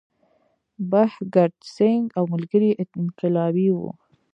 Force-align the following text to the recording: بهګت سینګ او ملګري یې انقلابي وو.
بهګت 0.91 1.53
سینګ 1.73 2.05
او 2.17 2.23
ملګري 2.33 2.69
یې 2.77 2.85
انقلابي 3.01 3.67
وو. 3.73 3.91